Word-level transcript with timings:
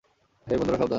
হেই, 0.47 0.57
বন্ধুরা, 0.57 0.77
সাবধান। 0.77 0.89